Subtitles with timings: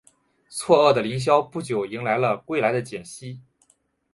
[0.49, 3.39] 错愕的林萧不久迎来了归来的简溪。